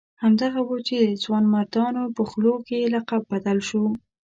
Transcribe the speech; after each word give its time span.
همدغه 0.23 0.59
وو 0.63 0.77
چې 0.87 0.95
د 0.99 1.09
ځوانمردانو 1.23 2.03
په 2.15 2.21
خولو 2.29 2.53
کې 2.65 2.75
یې 2.81 2.87
لقب 2.95 3.21
بدل 3.31 3.59
شو. 3.67 3.83